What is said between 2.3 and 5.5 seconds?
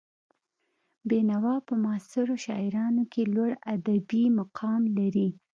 شاعرانو کې لوړ ادبي مقام لري.